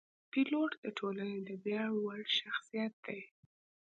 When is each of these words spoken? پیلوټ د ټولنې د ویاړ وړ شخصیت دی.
پیلوټ 0.31 0.71
د 0.83 0.85
ټولنې 0.97 1.39
د 1.47 1.49
ویاړ 1.63 1.89
وړ 2.03 2.19
شخصیت 2.39 2.93
دی. 3.05 3.21